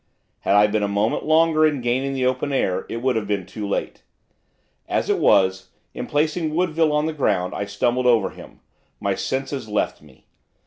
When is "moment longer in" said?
0.87-1.79